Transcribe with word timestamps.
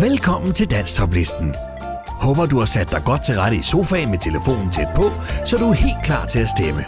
Velkommen 0.00 0.52
til 0.52 0.70
Danstoplisten. 0.70 1.54
Håber 2.06 2.46
du 2.46 2.58
har 2.58 2.66
sat 2.66 2.90
dig 2.90 3.02
godt 3.04 3.24
til 3.24 3.34
rette 3.34 3.56
i 3.56 3.62
sofaen 3.62 4.10
med 4.10 4.18
telefonen 4.18 4.70
tæt 4.72 4.86
på, 4.96 5.02
så 5.44 5.56
du 5.56 5.64
er 5.64 5.72
helt 5.72 6.04
klar 6.04 6.26
til 6.26 6.38
at 6.38 6.50
stemme. 6.58 6.84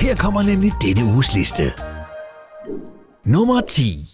Her 0.00 0.14
kommer 0.16 0.42
nemlig 0.42 0.72
denne 0.82 1.04
uges 1.12 1.34
liste. 1.34 1.72
Nummer 3.24 3.60
10. 3.60 4.08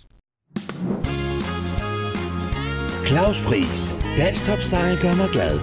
Claus 3.06 3.40
Pris. 3.46 3.96
Dansk 4.18 4.46
topsejr 4.46 5.02
gør 5.02 5.14
mig 5.14 5.28
glad. 5.32 5.60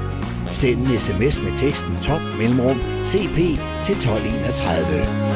Send 0.52 0.88
en 0.88 1.00
sms 1.00 1.42
med 1.42 1.58
teksten 1.58 1.98
top 2.02 2.22
mellemrum 2.38 2.78
CP 3.04 3.38
til 3.86 3.96
1231. 3.96 5.32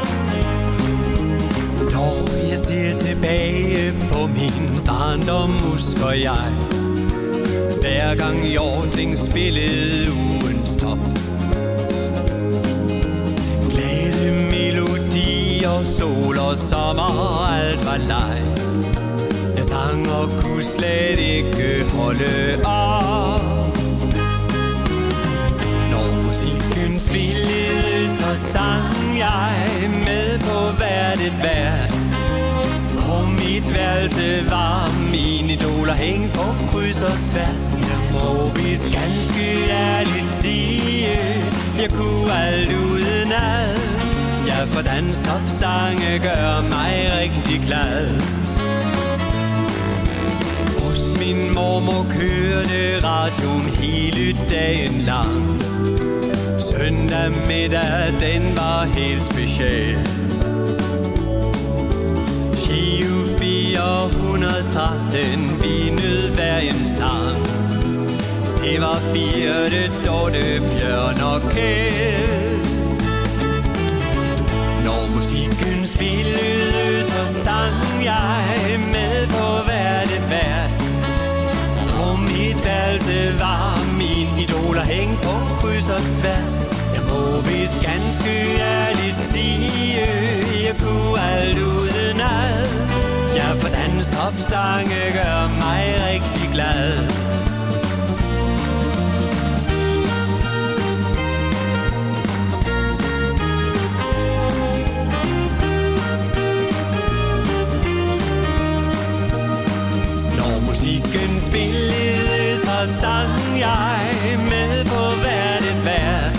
Når 1.93 2.47
jeg 2.49 2.57
ser 2.57 2.99
tilbage 2.99 3.93
på 4.11 4.27
min 4.27 4.85
barndom, 4.85 5.51
husker 5.51 6.11
jeg 6.11 6.53
hver 7.81 8.15
gang 8.15 8.45
Jorting 8.45 9.17
spillede 9.17 10.11
ugens 10.11 10.75
top 10.75 10.97
Glade 13.69 14.31
melodier, 14.51 15.83
sol 15.83 16.39
og 16.39 16.57
sommer, 16.57 17.45
alt 17.47 17.85
var 17.85 17.97
leg. 17.97 18.45
Jeg 19.57 19.65
sang 19.65 20.09
og 20.09 20.29
kunne 20.41 20.63
slet 20.63 21.19
ikke 21.19 21.85
holde 21.93 22.65
op. 22.65 23.77
Når 25.91 26.23
musikken 26.23 26.99
spillede, 26.99 28.07
så 28.07 28.35
sang 28.51 29.17
jeg 29.17 29.89
med 30.05 30.39
på 30.39 30.77
hvert 30.77 31.19
et 31.19 31.43
vers 31.43 32.04
mit 33.45 33.73
værelse 33.73 34.49
var. 34.49 34.89
Mine 35.11 35.53
idoler 35.53 35.93
hæng 35.93 36.31
på 36.33 36.45
kryds 36.71 37.01
og 37.01 37.17
tværs. 37.31 37.65
Jeg 37.73 37.99
må 38.13 38.47
vist 38.55 38.89
ganske 38.91 39.45
ærligt 39.69 40.31
sige. 40.31 41.07
Jeg 41.81 41.89
kunne 41.89 42.33
alt 42.33 42.71
uden 42.73 43.31
ad. 43.31 43.77
Ja, 44.47 44.63
for 44.63 44.81
danstopsange 44.81 46.19
gør 46.19 46.61
mig 46.61 46.93
rigtig 47.21 47.61
glad. 47.67 48.21
Hos 50.83 51.19
min 51.19 51.53
mormor 51.53 52.05
kørte 52.19 53.07
radioen 53.07 53.69
hele 53.81 54.37
dagen 54.49 55.01
lang. 55.01 55.61
Søndag 56.59 57.31
middag, 57.47 58.13
den 58.19 58.57
var 58.57 58.83
helt 58.83 59.23
speciel. 59.23 60.24
Shiu 63.85 64.09
413, 64.09 66.35
hver 66.35 66.57
en 66.57 66.87
sang. 66.87 67.45
Det 68.57 68.81
var 68.81 68.99
Birte, 69.13 69.91
Dorte, 70.05 70.61
Bjørn 70.69 71.21
og 71.21 71.41
Kjeld. 71.51 72.65
Når 74.85 75.07
musikken 75.15 75.87
spillede, 75.87 77.03
så 77.11 77.33
sang 77.43 78.03
jeg 78.03 78.79
med 78.91 79.27
på 79.27 79.47
hvert 79.65 80.09
et 80.17 80.29
vers. 80.29 80.75
På 81.89 82.15
mit 82.15 82.65
værelse 82.65 83.39
var 83.39 83.79
min 83.97 84.27
idoler 84.43 84.83
hængt 84.83 85.21
på 85.21 85.35
kryds 85.59 85.89
og 85.89 86.01
tværs. 86.19 86.59
Jeg 86.95 87.03
må 87.09 87.41
vist 87.41 87.81
ganske 87.89 88.35
ærligt 88.59 89.19
sige 89.31 90.07
Jeg 90.65 90.75
kunne 90.79 91.21
alt 91.21 91.57
uden 91.57 92.21
ad. 92.21 92.94
Ja, 93.45 93.53
for 93.53 93.69
danstopsange 93.69 94.95
gør 95.13 95.47
mig 95.47 95.83
rigtig 96.09 96.49
glad. 96.53 97.07
Når 110.37 110.59
musikken 110.67 111.39
spillede, 111.39 112.57
så 112.57 112.93
sang 112.99 113.59
jeg 113.59 113.99
med 114.49 114.85
på 114.85 115.21
hvert 115.21 115.63
et 115.63 115.85
vers. 115.85 116.37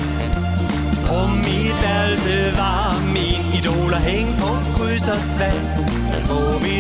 På 1.07 1.27
mit 1.37 1.83
værelse 1.83 2.57
var 2.57 3.01
min 3.07 3.55
idoler 3.59 3.99
hæng 3.99 4.39
på 4.39 4.49
kryds 4.77 5.09
og 5.09 5.21
tværs 5.37 5.69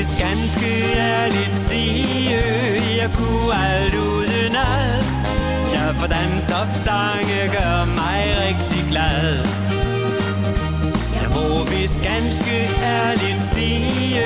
vist 0.06 0.18
ganske 0.18 0.96
ærligt 0.96 1.58
sige, 1.58 2.38
jeg 2.96 3.10
kunne 3.14 3.54
alt 3.54 3.94
uden 3.94 4.56
ad 4.56 5.02
Ja, 5.74 5.90
for 5.90 6.06
danstopsange 6.06 7.38
gør 7.52 7.84
mig 7.84 8.20
rigtig 8.46 8.84
glad 8.90 9.46
jeg 11.20 11.30
må 11.34 11.64
vist 11.64 12.00
ganske 12.02 12.56
ærligt 12.82 13.42
sige, 13.52 14.20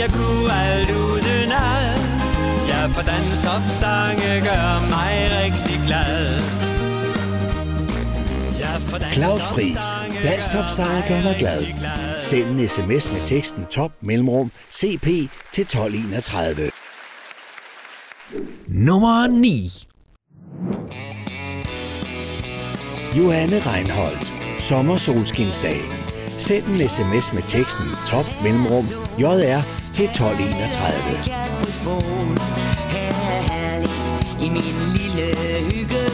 jeg 0.00 0.10
kunne 0.10 0.52
alt 0.52 0.90
uden 0.90 1.52
ad. 1.52 1.98
Ja, 2.68 2.86
for 2.86 3.02
danstopsange 3.02 4.40
gør 4.40 4.70
mig 4.90 5.14
rigtig 5.42 5.80
glad. 5.86 6.40
Claus 9.12 9.42
danstopsange 9.42 10.18
Dansk 10.24 10.54
mig 10.54 11.04
gør 11.08 11.22
mig 11.22 11.36
glad. 11.38 12.05
Send 12.30 12.60
en 12.60 12.68
sms 12.68 13.12
med 13.12 13.26
teksten 13.26 13.66
top 13.70 13.92
mellemrum 14.00 14.50
CP 14.72 15.06
til 15.52 15.62
1231. 15.62 16.70
Nummer 18.68 19.26
9. 19.26 19.86
Johanne 23.18 23.58
Reinholdt. 23.58 24.32
Sommersolskinsdag. 24.58 25.80
Send 26.38 26.64
en 26.66 26.88
sms 26.88 27.32
med 27.32 27.42
teksten 27.42 27.86
top 28.06 28.26
mellemrum 28.42 28.84
JR 29.18 29.62
til 29.94 30.04
1231. 30.04 31.36
Her 32.94 33.12
er 33.34 33.42
herligt 33.52 34.06
i 34.44 34.48
min 34.50 34.76
lille 34.96 35.26
hygge 35.70 36.05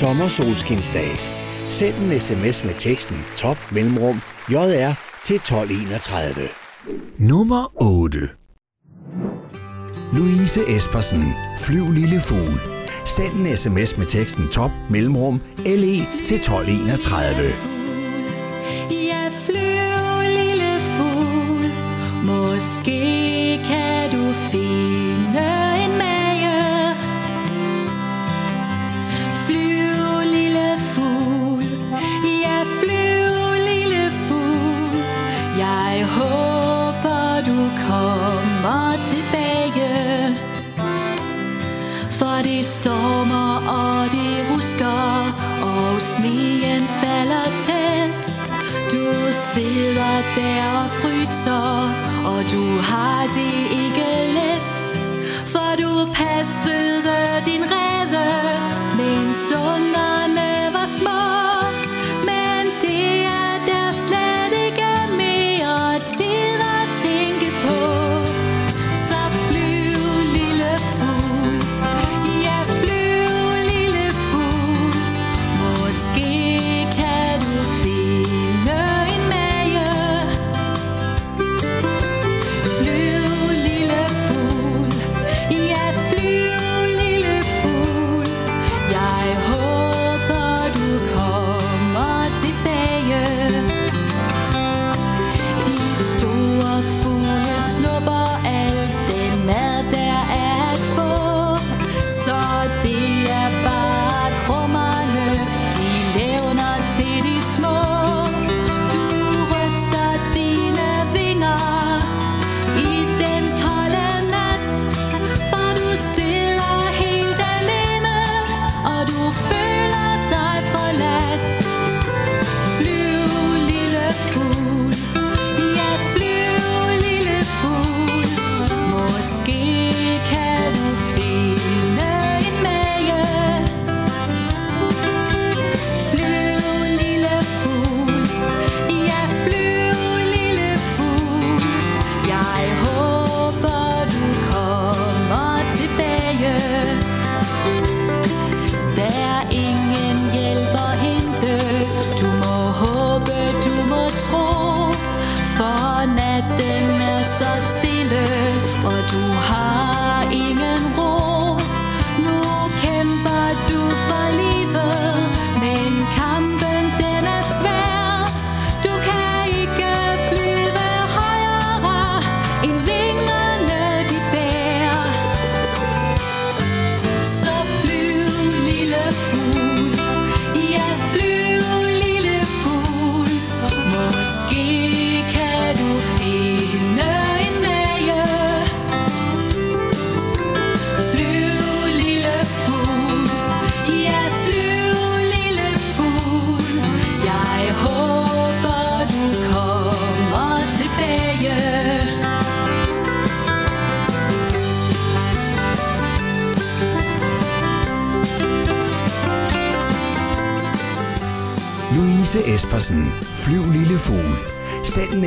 Sommersolskinsdag. 0.00 1.10
Send 1.70 1.94
en 1.94 2.20
sms 2.20 2.64
med 2.64 2.74
teksten 2.74 3.16
top 3.36 3.72
mellemrum 3.72 4.20
jr 4.52 4.92
til 5.24 5.36
1231. 5.36 6.48
Nummer 7.18 7.82
8. 7.82 8.18
Louise 10.12 10.60
Espersen, 10.76 11.24
Flyv 11.60 11.92
lille 11.92 12.20
fugl. 12.20 12.60
Send 13.04 13.32
en 13.32 13.56
sms 13.56 13.96
med 13.98 14.06
teksten 14.06 14.48
top 14.52 14.70
mellemrum 14.90 15.40
le 15.64 15.96
til 16.26 16.36
1231. 16.36 17.52
Ja, 18.90 19.30
flyv 19.44 20.20
lille 20.36 20.80
fugl, 20.80 21.70
måske 22.24 23.00
kan 23.64 24.10
du 24.10 24.32
finde 24.50 25.15
kommer 37.88 38.92
tilbage. 39.10 40.36
For 42.18 42.42
det 42.42 42.64
stormer 42.64 43.52
og 43.68 44.10
det 44.10 44.36
husker 44.54 45.32
Og 45.62 46.02
sneen 46.02 46.82
falder 47.00 47.46
tæt. 47.66 48.24
Du 48.92 49.32
sidder 49.32 50.16
der 50.36 50.64
og 50.82 50.90
fryser 50.90 51.68
Og 52.30 52.40
du 52.52 52.64
har 52.90 53.22
det 53.38 53.58
ikke 53.82 54.08
let. 54.38 54.74
For 55.52 55.70
du 55.82 56.12
passede 56.12 57.16
din 57.46 57.62
redde 57.74 58.28
Men 58.98 59.34
sunder 59.34 60.15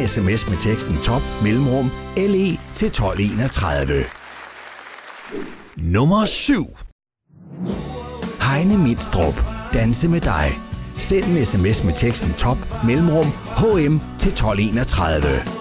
sms 0.10 0.50
med 0.50 0.58
teksten 0.58 0.98
top 1.04 1.22
mellemrum 1.44 1.92
LE 2.18 2.58
til 2.76 2.88
1231. 2.88 4.04
Nummer 5.78 6.26
7. 6.26 6.78
Heine 8.42 8.78
Midstrup. 8.78 9.44
Danse 9.74 10.08
med 10.08 10.22
dig. 10.22 10.60
Send 10.98 11.26
en 11.26 11.46
sms 11.46 11.84
med 11.84 11.94
teksten 11.94 12.34
top 12.34 12.58
mellemrum 12.86 13.28
HM 13.58 14.00
til 14.20 14.32
1231. 14.32 15.59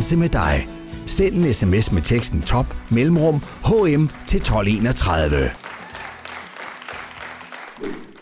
Danse 0.00 0.16
med 0.16 0.28
dig. 0.28 0.68
Send 1.06 1.34
en 1.34 1.54
sms 1.54 1.92
med 1.92 2.02
teksten 2.02 2.42
top 2.42 2.66
mellemrum 2.90 3.34
HM 3.64 4.10
til 4.26 4.36
1231. 4.36 5.50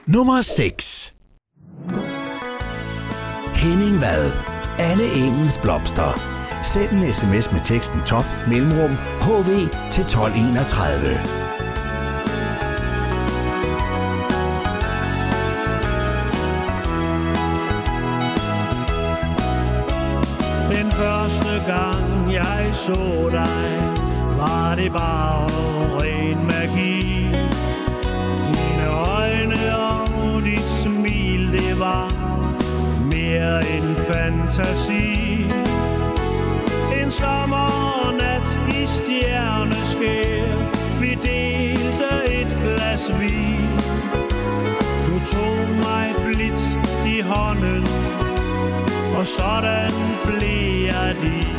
Nummer 0.06 0.40
6. 0.40 1.14
Henning 3.54 4.00
Vad. 4.00 4.32
Alle 4.78 5.04
engens 5.14 5.58
blomster. 5.58 6.20
Send 6.64 6.90
en 6.90 7.12
sms 7.14 7.52
med 7.52 7.60
teksten 7.64 8.00
top 8.06 8.24
mellemrum 8.48 8.90
HV 9.20 9.68
til 9.90 10.02
1231. 10.02 11.37
gang 21.66 22.32
jeg 22.32 22.70
så 22.72 23.28
dig, 23.30 23.94
var 24.36 24.74
det 24.74 24.92
bare 24.92 25.46
ren 25.98 26.46
magi. 26.46 27.30
Dine 28.48 28.86
øjne 29.16 29.76
og 29.76 30.42
dit 30.42 30.70
smil, 30.82 31.52
det 31.52 31.78
var 31.78 32.12
mere 33.12 33.68
end 33.76 33.96
fantasi. 33.96 35.57
Sådan 49.36 49.92
bliver 50.26 51.12
de. 51.22 51.57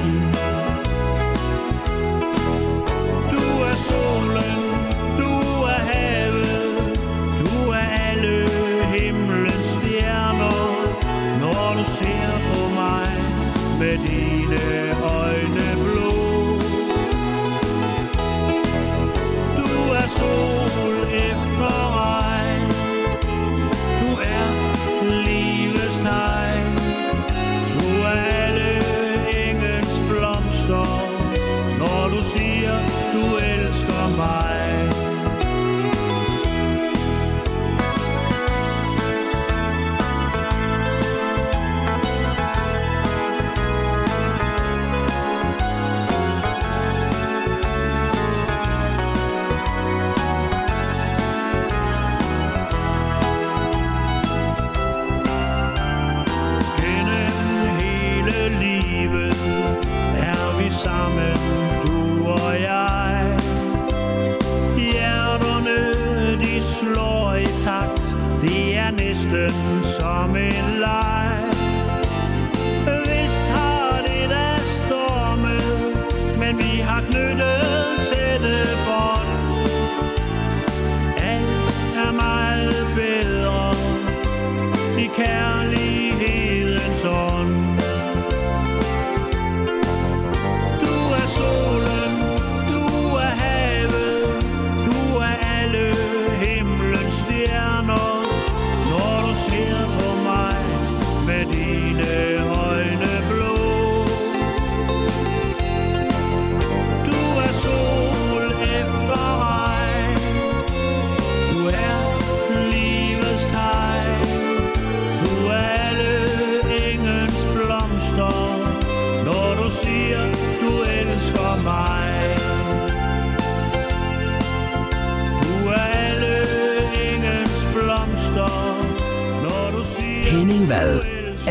Er 68.90 68.92
næsten 68.92 69.84
som 69.84 70.36
en 70.36 70.80
leg. 70.80 71.29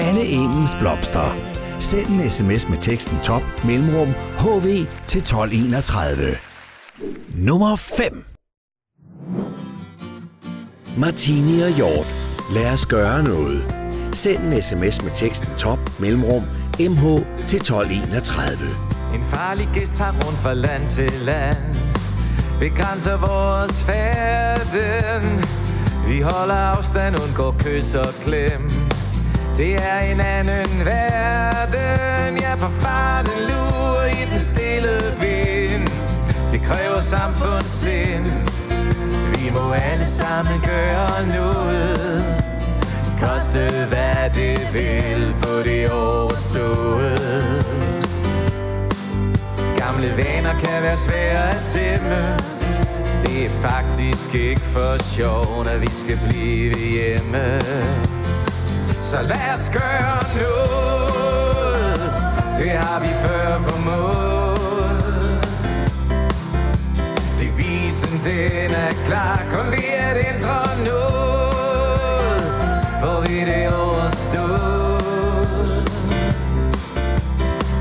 Alle 0.09 0.25
engens 0.25 0.75
blomster. 0.81 1.37
Send 1.81 2.07
en 2.07 2.31
sms 2.31 2.69
med 2.69 2.79
teksten 2.81 3.19
top 3.25 3.43
mellemrum 3.65 4.09
HV 4.39 4.67
til 5.07 5.19
1231. 5.19 6.37
Nummer 7.35 7.77
5. 7.77 8.25
Martini 10.97 11.61
og 11.61 11.71
Hjort. 11.71 12.07
Lad 12.55 12.73
os 12.73 12.87
gøre 12.87 13.23
noget. 13.23 13.75
Send 14.13 14.53
en 14.53 14.63
sms 14.63 15.03
med 15.05 15.13
teksten 15.17 15.49
top 15.59 15.79
mellemrum 16.01 16.43
MH 16.81 17.05
til 17.49 17.57
1231. 17.57 18.49
En 19.15 19.25
farlig 19.25 19.69
gæst 19.75 19.93
tager 19.93 20.13
rundt 20.13 20.39
fra 20.39 20.55
land 20.55 20.89
til 20.89 21.13
land 21.25 21.77
Begrænser 22.61 23.17
vores 23.17 23.85
færden 23.85 25.45
Vi 26.09 26.21
holder 26.21 26.55
afstand, 26.55 27.17
undgår 27.23 27.55
kys 27.59 27.95
og 27.95 28.15
klem 28.25 28.88
det 29.59 29.75
er 29.75 29.99
en 29.99 30.21
anden 30.21 30.85
verden. 30.85 32.43
Jeg 32.47 32.55
forfarer 32.59 33.23
den 33.23 33.41
lurer 33.51 34.07
i 34.07 34.31
den 34.31 34.41
stille 34.41 34.97
vind. 35.21 35.89
Det 36.53 36.63
kræver 36.63 37.01
samfundssind. 37.01 38.27
Vi 39.35 39.51
må 39.53 39.73
alle 39.73 40.05
sammen 40.05 40.61
gøre 40.61 41.27
noget. 41.37 42.25
Koste 43.21 43.59
hvad 43.89 44.31
det 44.35 44.59
vil, 44.73 45.35
få 45.35 45.63
det 45.63 45.91
overstået. 45.91 47.67
Gamle 49.77 50.09
vaner 50.17 50.53
kan 50.53 50.83
være 50.83 50.97
svære 50.97 51.51
at 51.51 51.63
tæmme. 51.67 52.37
Det 53.23 53.45
er 53.45 53.51
faktisk 53.51 54.35
ikke 54.35 54.61
for 54.61 55.03
sjov, 55.03 55.65
når 55.65 55.79
vi 55.79 55.91
skal 55.93 56.19
blive 56.29 56.75
hjemme. 56.75 58.18
Så 59.09 59.23
lad 59.23 59.55
os 59.55 59.71
gøre 59.71 60.23
noget. 60.43 62.01
Det 62.59 62.71
har 62.71 63.01
vi 63.01 63.09
før 63.23 63.61
formået. 63.63 64.59
Devisen 67.41 68.19
den 68.25 68.71
er 68.71 68.93
klar. 69.07 69.43
Kun 69.51 69.73
vi 69.73 69.85
at 69.99 70.17
ændre 70.35 70.61
noget. 70.91 72.43
For 73.01 73.21
vi 73.29 73.41
det 73.51 73.73
overstået. 73.73 75.03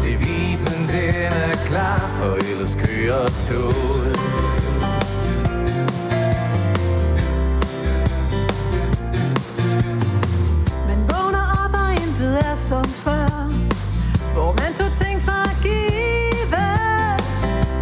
Devisen 0.03 0.87
den 0.87 1.33
er 1.33 1.55
klar. 1.65 2.09
For 2.19 2.35
ellers 2.35 2.75
kører 2.75 3.27
toget. 3.27 4.36
Som 12.67 12.85
før 12.85 13.29
Hvor 14.33 14.51
man 14.61 14.73
tog 14.79 14.91
ting 15.03 15.21
for 15.21 15.41
at 15.51 15.57
give. 15.63 16.55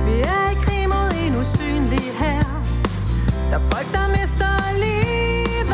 Vi 0.08 0.16
er 0.36 0.44
i 0.54 0.56
krig 0.66 0.84
mod 0.90 1.10
en 1.26 1.36
usynlig 1.42 2.08
her 2.22 2.44
Der 3.50 3.56
er 3.56 3.66
folk, 3.72 3.88
der 3.98 4.08
mister 4.18 4.54
livet. 4.86 5.70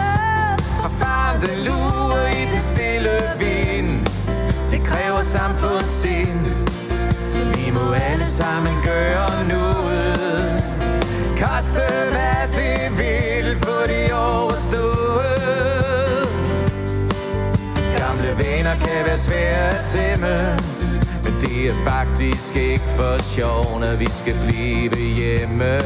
Fra 0.82 0.90
faren 1.02 1.42
den 1.42 1.58
lurer 1.68 2.28
i 2.40 2.44
den 2.52 2.62
stille 2.70 3.18
vind 3.44 3.92
Det 4.72 4.82
kræver 4.90 5.22
samfundssind 5.22 6.46
Vi 7.56 7.72
må 7.78 7.94
alle 7.94 8.26
sammen 8.26 8.76
gøre 8.84 9.38
noget. 9.56 10.64
Koste 11.42 11.86
hvad 12.14 12.42
det 12.58 12.80
vil, 13.00 13.58
for 13.64 13.82
de 13.92 14.14
overstået. 14.14 15.01
Gamle 18.72 18.86
venner 18.86 18.96
kan 18.96 19.06
være 19.06 19.18
svære 19.18 19.70
at 19.70 19.86
tæmme 19.88 20.58
Men 21.24 21.34
det 21.42 21.70
er 21.70 21.74
faktisk 21.84 22.56
ikke 22.56 22.84
for 22.98 23.22
sjov, 23.22 23.80
når 23.80 23.96
vi 23.96 24.08
skal 24.10 24.36
blive 24.46 24.96
hjemme. 24.96 25.80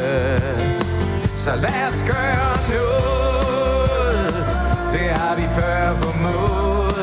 Så 1.35 1.55
lad 1.55 1.87
os 1.89 2.03
gøre 2.07 2.55
noget. 2.75 4.33
Det 4.93 5.09
har 5.09 5.35
vi 5.35 5.41
før 5.41 5.95
formået. 5.95 6.95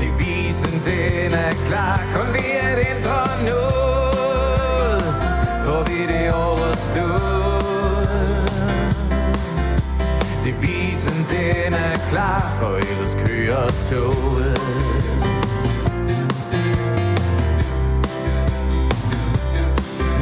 Devisen 0.00 0.80
den 0.84 1.32
er 1.34 1.52
klar. 1.68 2.00
Kun 2.14 2.26
ved 2.32 2.54
at 2.62 2.78
ændre 2.96 3.22
noget 3.44 5.02
Får 5.64 5.82
vi 5.88 6.06
det 6.12 6.32
overstået. 6.34 7.41
Klar 12.12 12.54
For 12.58 12.76
ellers 12.76 13.14
kører 13.26 13.66
toget. 13.90 14.60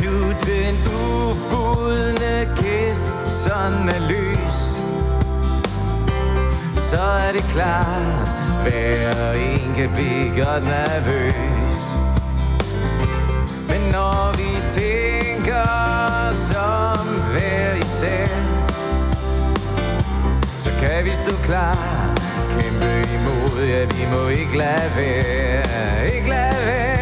Nu 0.02 0.16
den 0.50 0.74
ubudne 0.86 2.36
gæst 2.62 3.10
Sådan 3.44 3.88
er 3.88 4.02
lys 4.08 4.58
Så 6.76 7.02
er 7.02 7.32
det 7.32 7.44
klar, 7.54 8.00
Hver 8.62 9.32
en 9.32 9.74
kan 9.74 9.90
blive 9.94 10.44
godt 10.44 10.64
nervøs. 10.64 11.84
Men 13.68 13.80
når 13.92 14.36
vi 14.36 14.50
tænker 14.68 15.70
som 16.32 17.06
hver 17.32 17.69
vi 21.10 21.16
stå 21.16 21.36
klar. 21.42 21.76
Kæmpe 22.58 22.92
imod, 23.16 23.66
ja 23.68 23.84
vi 23.84 24.02
må 24.12 24.28
ikke 24.28 24.56
lade 24.56 24.90
være. 24.96 26.14
Ikke 26.14 26.28
lade 26.28 26.66
være. 26.66 26.99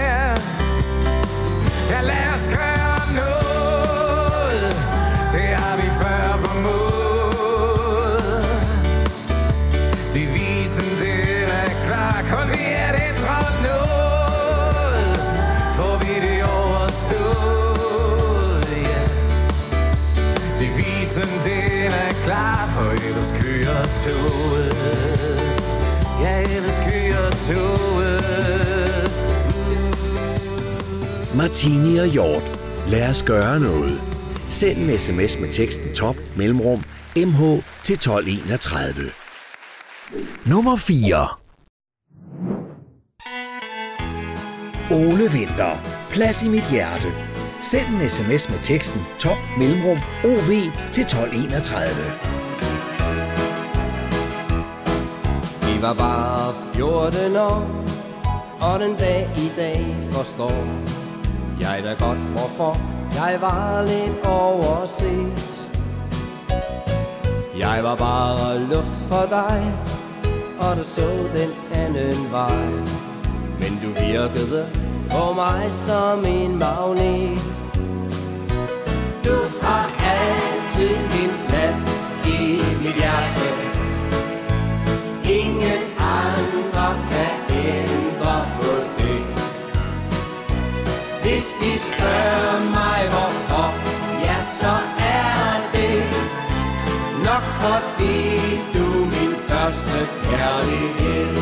Toget 24.08 24.72
Ja 26.20 26.40
ellers 26.40 26.78
kører 26.78 27.30
toget 27.30 28.18
Martini 31.36 31.98
og 31.98 32.06
Hjort. 32.06 32.42
Lad 32.88 33.10
os 33.10 33.22
gøre 33.22 33.60
noget. 33.60 34.00
Send 34.50 34.78
en 34.78 34.98
sms 34.98 35.38
med 35.38 35.52
teksten 35.52 35.94
top 35.94 36.16
mellemrum 36.36 36.84
mh 37.16 37.62
til 37.82 37.94
1231. 37.94 39.10
Nummer 40.46 40.76
4. 40.76 41.28
Ole 44.90 45.32
Vinter. 45.32 45.76
Plads 46.10 46.42
i 46.42 46.48
mit 46.48 46.70
hjerte. 46.70 47.08
Send 47.60 47.86
en 47.86 48.08
sms 48.10 48.50
med 48.50 48.58
teksten 48.62 49.00
top 49.18 49.38
mellemrum 49.58 49.98
OV 50.24 50.50
til 50.92 51.02
1231. 51.02 52.37
Vi 55.78 55.82
var 55.82 55.94
bare 55.94 56.54
14 56.74 57.36
år, 57.36 57.62
og 58.60 58.80
den 58.80 58.94
dag 58.96 59.30
i 59.36 59.52
dag 59.56 59.96
forstår 60.10 60.64
jeg 61.60 61.80
da 61.84 62.04
godt, 62.04 62.18
hvorfor 62.18 62.80
jeg 63.14 63.38
var 63.40 63.82
lidt 63.82 64.26
overset. 64.26 65.68
Jeg 67.58 67.84
var 67.84 67.94
bare 67.96 68.58
luft 68.58 68.94
for 68.94 69.26
dig, 69.30 69.74
og 70.58 70.76
du 70.76 70.84
så 70.84 71.08
den 71.34 71.50
anden 71.72 72.32
vej. 72.32 72.66
Men 73.60 73.72
du 73.82 73.88
virkede 74.00 74.68
på 75.10 75.32
mig 75.32 75.72
som 75.72 76.26
en 76.26 76.58
magnet. 76.58 77.48
Du 79.24 79.36
har 79.62 79.84
altid 80.16 80.88
din 80.88 81.30
plads 81.48 81.80
i 82.26 82.62
mit 82.82 82.94
hjerte. 82.94 83.67
Ingen 85.28 85.82
andre 85.98 86.88
kan 87.10 87.56
ændre 87.56 88.46
på 88.60 88.72
det. 88.98 89.24
Hvis 91.22 91.46
de 91.60 91.78
spørger 91.78 92.60
mig 92.70 93.00
hvorfor 93.10 93.74
Ja, 94.24 94.44
så 94.60 94.74
er 94.98 95.70
det 95.72 96.04
Nok 97.24 97.42
fordi 97.42 98.16
du 98.74 99.04
min 99.04 99.34
første 99.48 100.00
kærlighed. 100.24 101.36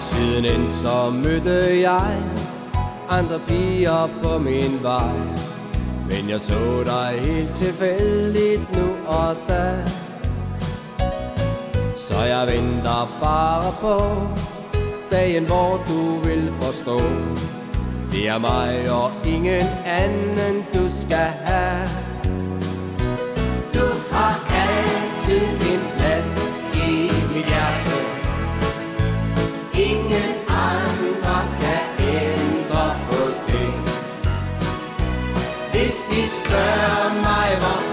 Siden 0.00 0.70
så 0.70 1.10
mødte 1.10 1.80
jeg 1.80 2.22
andre 3.08 3.38
piger 3.46 4.08
på 4.22 4.38
min 4.38 4.82
vej. 4.82 5.37
Men 6.08 6.30
jeg 6.30 6.40
så 6.40 6.84
dig 6.84 7.20
helt 7.20 7.54
tilfældigt 7.54 8.76
nu 8.76 8.86
og 9.06 9.36
da. 9.48 9.84
Så 11.96 12.22
jeg 12.22 12.46
venter 12.46 13.18
bare 13.20 13.72
på 13.80 13.96
Dagen 15.10 15.46
hvor 15.46 15.84
du 15.88 16.18
vil 16.28 16.52
forstå. 16.60 17.00
Det 18.12 18.28
er 18.28 18.38
mig 18.38 18.90
og 18.90 19.10
ingen 19.26 19.66
anden 19.86 20.64
du 20.74 20.88
skal 20.88 21.28
have. 21.44 22.07
Hvis 35.98 36.16
de 36.16 36.28
spørger 36.28 37.14
mig 37.14 37.58
hvorfor 37.58 37.87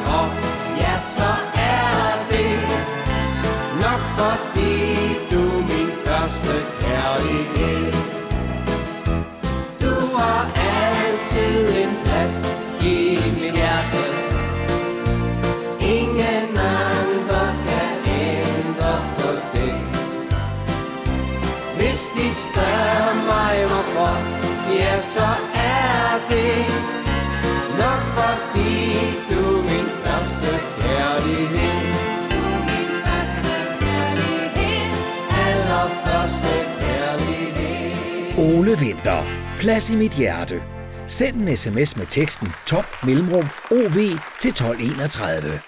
kærlighed. 38.76 38.96
Vinter. 38.96 39.24
Plads 39.58 39.90
i 39.90 39.96
mit 39.96 40.12
hjerte. 40.12 40.64
Send 41.08 41.36
en 41.36 41.58
sms 41.58 41.98
med 41.98 42.06
teksten 42.06 42.48
top 42.68 42.86
mellemrum 43.04 43.48
OV 43.72 43.98
til 44.40 44.50
1231. 44.50 45.60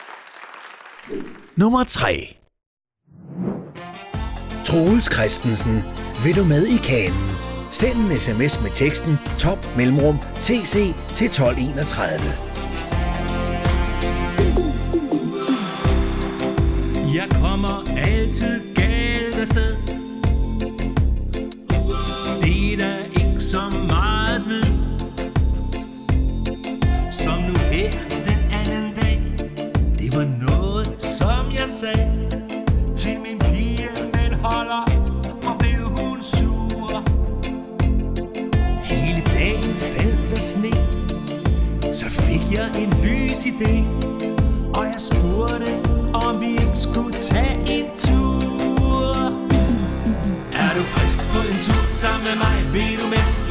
Nummer 1.56 1.84
3. 1.84 2.38
Troels 4.66 5.14
Christensen. 5.14 5.84
Vil 6.24 6.36
du 6.36 6.44
med 6.46 6.68
i 6.68 6.78
kanen? 6.78 7.30
Send 7.70 7.98
en 7.98 8.18
sms 8.18 8.62
med 8.62 8.72
teksten 8.76 9.18
top 9.40 9.78
mellemrum 9.78 10.20
TC 10.36 10.94
til 11.16 11.28
1231. 11.28 12.20
Jeg 17.16 17.28
kommer 17.42 17.84
altid 17.98 18.76
galt 18.76 19.36
afsted 19.36 19.77
sagde 31.80 32.30
til 32.96 33.20
min 33.20 33.40
pige, 33.40 33.90
men 34.14 34.34
holder 34.34 34.84
og 35.48 35.58
blev 35.60 35.84
hun 36.00 36.22
sur. 36.22 37.04
Hele 38.84 39.22
dagen 39.22 39.74
faldt 39.76 40.44
sne, 40.44 40.72
så 41.94 42.06
fik 42.10 42.58
jeg 42.58 42.70
en 42.78 42.94
lys 43.04 43.46
idé, 43.46 43.76
og 44.78 44.84
jeg 44.86 45.00
spurgte, 45.10 45.72
om 46.14 46.42
vi 46.42 46.50
ikke 46.50 46.76
skulle 46.76 47.14
tage 47.14 47.58
en 47.70 47.86
tur. 47.98 49.18
Er 50.54 50.74
du 50.78 50.82
frisk 50.94 51.20
på 51.34 51.40
en 51.52 51.60
tur 51.60 51.86
sammen 51.92 52.24
med 52.24 52.36
mig, 52.36 52.74
vil 52.74 53.00
du 53.02 53.08
med? 53.08 53.47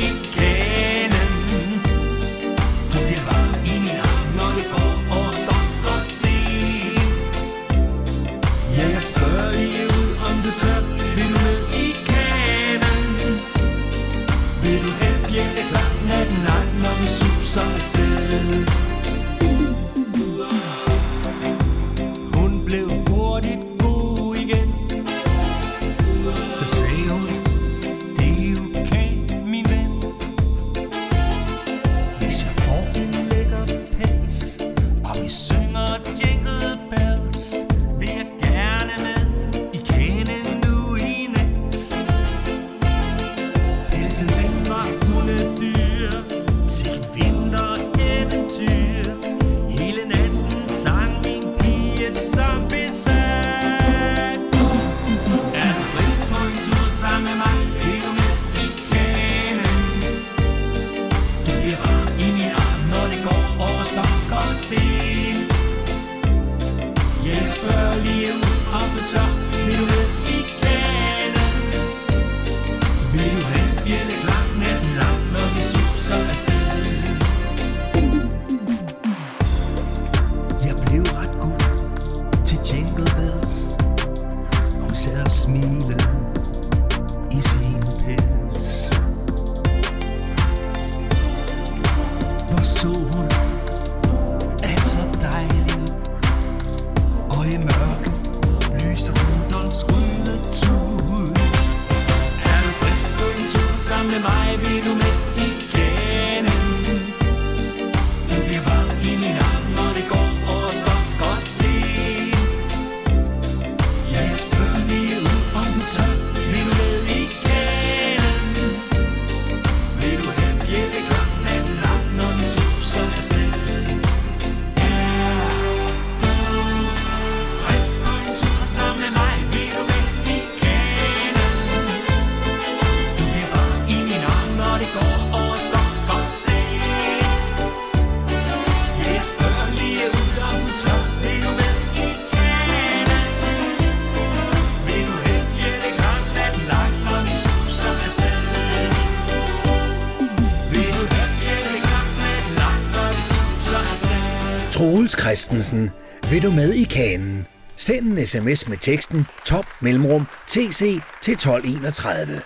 Christensen, 155.27 155.91
vil 156.31 156.43
du 156.43 156.51
med 156.51 156.73
i 156.73 156.85
kanen? 156.85 157.47
Send 157.77 158.07
en 158.07 158.27
sms 158.27 158.69
med 158.69 158.77
teksten 158.77 159.27
top 159.45 159.67
mellemrum 159.81 160.27
tc 160.47 161.01
til 161.23 161.33
1231. 161.33 162.41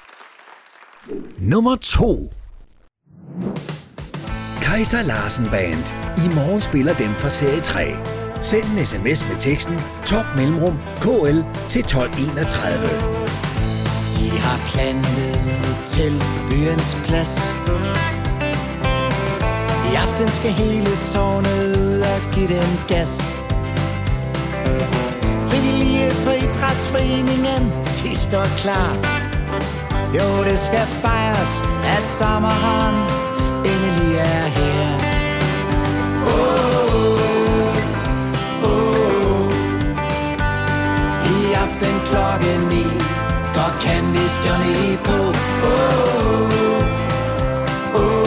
Nummer 1.39 1.77
2 1.77 2.33
Kaiser 4.63 5.03
Larsen 5.03 5.47
Band. 5.51 5.85
I 6.25 6.35
morgen 6.35 6.61
spiller 6.61 6.95
dem 6.95 7.15
fra 7.19 7.31
serie 7.31 7.61
3. 7.61 7.97
Send 8.41 8.65
en 8.65 8.87
sms 8.87 9.29
med 9.29 9.41
teksten 9.41 9.81
top 10.07 10.27
mellemrum 10.37 10.79
kl 11.01 11.09
til 11.69 11.81
1231. 11.81 12.89
De 14.17 14.31
har 14.39 14.59
plantet 14.73 15.35
et 15.71 15.83
telt 15.87 16.23
på 16.23 16.49
byens 16.51 16.97
plads 17.05 17.35
i 19.91 19.95
aften 19.95 20.29
skal 20.29 20.51
hele 20.51 20.97
sovnet 20.97 21.77
ud 21.77 22.01
og 22.01 22.35
give 22.35 22.49
den 22.49 22.81
gas. 22.89 23.37
Frivillige 25.49 26.11
for 26.11 26.31
idrætsforeningen, 26.31 27.73
de 28.03 28.17
står 28.17 28.45
klar. 28.57 28.93
Jo, 30.15 30.45
det 30.45 30.59
skal 30.59 30.87
fejres, 30.87 31.53
at 31.85 32.07
sommeren 32.07 32.95
endelig 33.65 34.19
er 34.19 34.47
her. 34.57 34.91
I 41.25 41.53
aften 41.53 41.95
klokken 42.07 42.61
ni 42.69 42.85
Går 43.55 43.73
Candice 43.83 44.49
Johnny 44.49 44.97
på. 45.05 45.19
oh, 45.69 46.55
oh. 47.95 48.20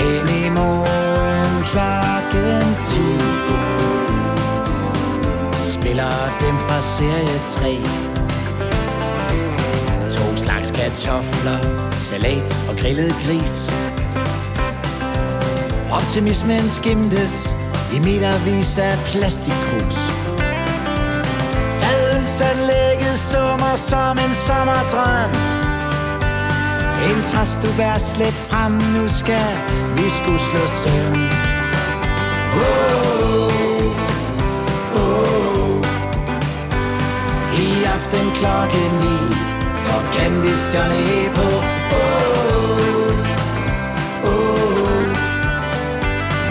Men 0.00 0.28
i 0.44 0.48
morgen 0.48 1.62
klokken 1.64 2.76
ti 2.88 3.08
Spiller 5.64 6.38
dem 6.40 6.56
fra 6.68 6.82
serie 6.82 7.38
3 7.46 7.76
To 10.10 10.36
slags 10.36 10.70
kartofler, 10.70 11.58
salat 11.98 12.56
og 12.68 12.76
grillet 12.76 13.14
gris. 13.26 13.72
Optimismen 15.92 16.70
skimtes 16.70 17.56
i 17.94 17.98
metervis 17.98 18.78
af 18.78 18.98
plastikkrus 19.06 19.98
Fadelsanlægget 21.80 23.18
summer 23.18 23.76
som 23.76 24.18
en 24.28 24.34
sommerdrøm. 24.34 25.30
En 27.10 27.22
træs 27.22 27.58
du 27.62 27.76
bær 27.76 27.98
slæb 27.98 28.32
frem, 28.32 28.72
nu 28.72 29.08
skal 29.08 29.79
vi 29.96 30.10
skulle 30.10 30.38
slå 30.38 30.66
søvn 30.66 31.30
oh, 32.54 33.52
oh, 34.94 35.00
oh. 35.00 35.84
I 37.58 37.84
aften 37.84 38.30
klokken 38.34 38.92
ni 39.00 39.18
Og 39.94 40.02
Candice 40.14 40.66
Johnny 40.74 41.28
på 41.34 41.40
oh, 41.42 41.64
oh, 41.92 43.18
oh. 44.24 45.02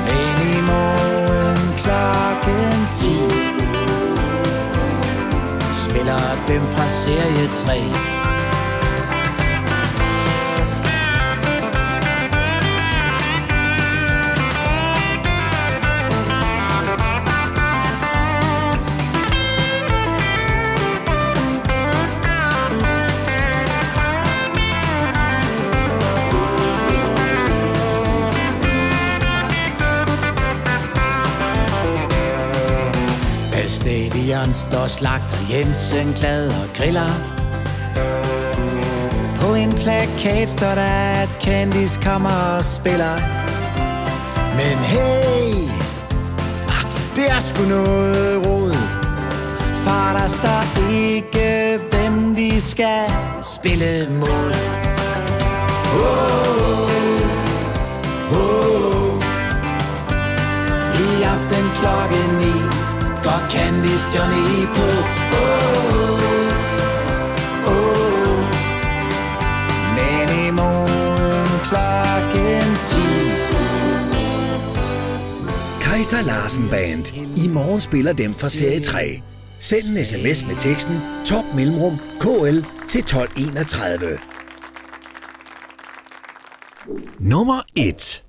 Men 0.05 0.37
i 0.53 0.61
morgen 0.71 1.73
klokken 1.83 2.87
ti 2.93 3.17
Spiller 5.73 6.37
dem 6.47 6.61
fra 6.75 6.87
serie 6.87 7.47
3 7.65 8.18
Baby 34.39 34.45
Jørgen 34.45 34.53
står 34.53 34.87
slagter 34.87 35.37
Jensen 35.51 36.13
glad 36.13 36.47
og 36.47 36.69
griller. 36.77 37.11
På 39.35 39.53
en 39.53 39.73
plakat 39.73 40.49
står 40.49 40.75
der, 40.75 41.21
at 41.21 41.29
Candice 41.41 41.99
kommer 42.01 42.29
og 42.29 42.65
spiller. 42.65 43.15
Men 44.55 44.77
hey, 44.77 45.69
ah, 46.69 46.85
det 47.15 47.29
er 47.29 47.39
sgu 47.39 47.63
noget 47.63 48.47
rod. 48.47 48.73
For 49.83 50.17
der 50.17 50.27
står 50.27 50.91
ikke, 50.93 51.79
hvem 51.91 52.35
de 52.35 52.61
skal 52.61 53.11
spille 53.41 54.07
mod. 54.19 54.53
Oh 55.93 56.29
oh 58.31 59.23
I 60.99 61.23
aften 61.23 61.65
klokken 61.75 62.38
9 63.29 63.31
Går 63.31 63.49
Candice 63.49 64.17
Johnny 64.17 64.65
på 64.75 64.81
oh, 64.81 66.19
oh. 67.65 68.41
Men 69.95 70.29
i 70.47 70.51
morgen 70.51 71.47
klokken 71.63 72.75
10 72.85 72.99
Kaiser 75.81 76.21
Larsen 76.21 76.69
Band. 76.69 77.05
I 77.37 77.47
morgen 77.47 77.81
spiller 77.81 78.13
dem 78.13 78.33
fra 78.33 78.49
serie 78.49 78.79
3. 78.79 79.21
Send 79.59 79.97
en 79.97 80.05
sms 80.05 80.47
med 80.47 80.55
teksten 80.55 80.95
top 81.25 81.43
mellemrum 81.55 81.97
KL 82.19 82.65
til 82.87 82.99
1231. 82.99 84.19
Nummer 87.19 87.61
1 87.75 88.23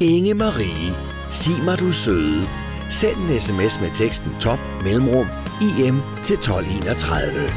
Inge 0.00 0.34
Marie. 0.34 0.94
Sig 1.30 1.64
mig 1.64 1.80
du 1.80 1.92
søde. 1.92 2.69
Send 2.90 3.16
en 3.16 3.40
sms 3.40 3.80
med 3.80 3.90
teksten 3.90 4.36
top 4.40 4.58
mellemrum 4.84 5.26
IM 5.60 6.02
til 6.22 6.34
1231. 6.34 7.48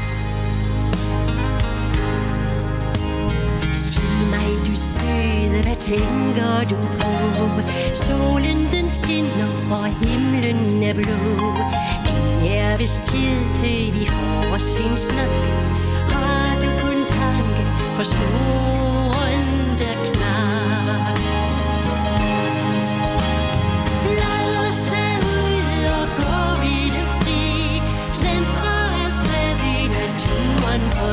Sig 3.74 4.02
mig, 4.30 4.66
du 4.66 4.76
søde, 4.76 5.62
hvad 5.62 5.76
tænker 5.80 6.64
du 6.70 6.76
på? 6.98 7.10
Solen 7.94 8.66
den 8.72 8.92
skinner, 8.92 9.50
og 9.70 9.86
himlen 9.86 10.82
er 10.82 10.94
blå. 10.94 11.14
Det 12.40 12.58
er 12.58 12.76
vist 12.76 13.02
tid 13.06 13.54
til 13.54 14.00
vi 14.00 14.06
får 14.06 14.54
os 14.54 14.78
en 14.80 14.96
snak. 14.96 15.28
Har 16.12 16.60
du 16.60 16.68
kun 16.80 17.04
tanke 17.08 17.62
for 17.96 18.02
små? 18.02 18.93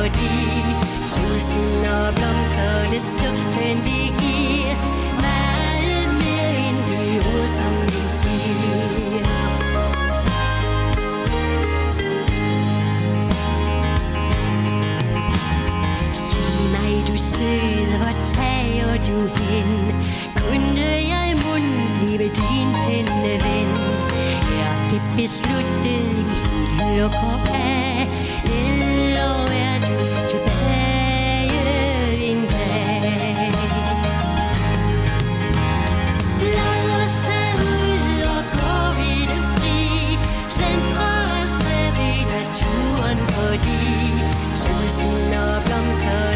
Naturen, 0.02 0.10
fordi 0.10 1.06
solskin 1.06 1.84
og 1.92 2.14
blomsternes 2.14 3.12
duften, 3.12 3.76
de 3.86 4.00
giver 4.20 4.76
meget 5.20 6.06
mere 6.22 6.50
end 6.66 6.76
de 6.88 7.18
ord, 7.18 7.46
som 7.46 7.72
vi 7.86 8.02
siger. 8.18 9.22
Sig 16.14 16.70
mig, 16.72 17.08
du 17.08 17.18
søde, 17.18 17.96
hvor 17.96 18.14
tager 18.34 18.96
du 19.06 19.18
hen? 19.42 19.94
Kunne 20.36 20.90
jeg 21.12 21.36
mund 21.44 21.72
blive 22.00 22.18
din 22.18 22.68
penneven? 22.86 23.68
Er 24.62 24.88
det 24.90 25.02
besluttet, 25.16 26.16
vi 26.16 27.00
lukker 27.00 27.50
af? 27.54 28.08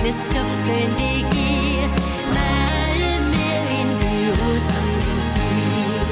Blomsternes 0.06 0.24
duften, 0.24 0.90
de 0.98 1.24
giver 1.34 1.88
Meget 2.32 3.20
mere 3.30 3.80
end 3.80 3.90
de 4.00 4.30
ord, 4.30 4.58
som 4.58 4.86
vi 5.04 5.20
siger 5.30 6.04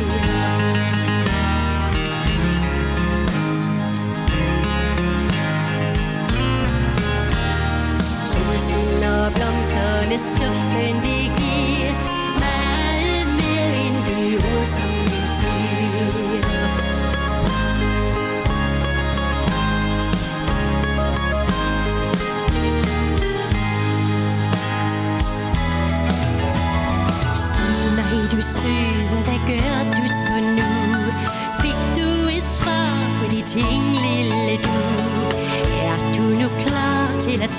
Solskin 8.25 9.05
og 9.05 9.33
blomsternes 9.33 10.31
duften, 10.31 10.95
de 11.05 11.31
giver 11.39 12.14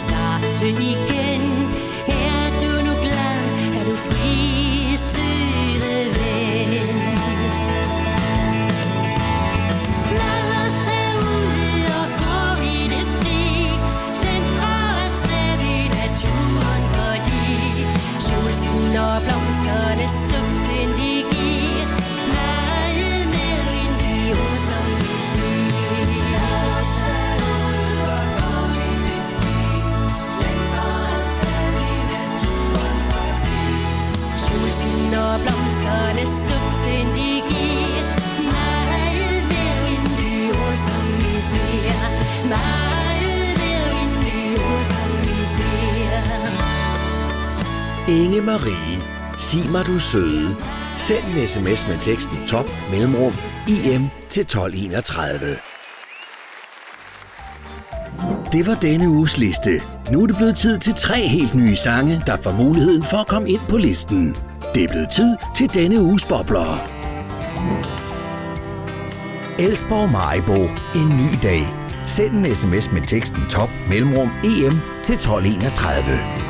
klar 0.03 0.39
til 0.59 1.14
Inge 48.09 48.41
Marie. 48.41 48.99
Sig 49.37 49.71
mig 49.71 49.85
du 49.87 49.99
søde. 49.99 50.55
Send 50.97 51.23
en 51.25 51.47
sms 51.47 51.87
med 51.87 51.99
teksten 52.01 52.37
top 52.47 52.65
mellemrum 52.91 53.33
IM 53.67 54.09
til 54.29 54.41
1231. 54.41 55.57
Det 58.51 58.67
var 58.67 58.73
denne 58.81 59.09
uges 59.09 59.37
liste. 59.37 59.81
Nu 60.11 60.23
er 60.23 60.27
det 60.27 60.35
blevet 60.35 60.55
tid 60.55 60.79
til 60.79 60.93
tre 60.93 61.27
helt 61.27 61.55
nye 61.55 61.75
sange, 61.75 62.21
der 62.27 62.37
får 62.37 62.51
muligheden 62.51 63.03
for 63.03 63.17
at 63.17 63.27
komme 63.27 63.49
ind 63.49 63.61
på 63.69 63.77
listen. 63.77 64.35
Det 64.75 64.83
er 64.83 64.87
blevet 64.87 65.09
tid 65.09 65.37
til 65.55 65.73
denne 65.73 66.01
uges 66.01 66.23
bobler. 66.23 66.87
Elsborg 69.59 70.09
Majbo. 70.09 70.55
En 70.95 71.09
ny 71.17 71.29
dag. 71.43 71.63
Send 72.05 72.45
en 72.45 72.55
sms 72.55 72.91
med 72.91 73.01
teksten 73.07 73.41
top 73.49 73.69
mellemrum 73.89 74.29
EM 74.43 74.79
til 75.03 75.15
1231. 75.15 76.44